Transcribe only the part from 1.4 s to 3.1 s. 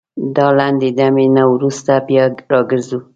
وروسته بيا راګرځوو